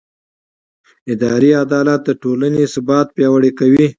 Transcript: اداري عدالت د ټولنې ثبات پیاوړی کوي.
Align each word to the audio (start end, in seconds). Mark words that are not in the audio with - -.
اداري 1.13 1.51
عدالت 1.63 1.99
د 2.05 2.09
ټولنې 2.21 2.63
ثبات 2.73 3.07
پیاوړی 3.15 3.51
کوي. 3.59 3.85